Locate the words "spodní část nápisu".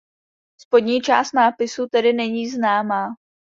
0.57-1.87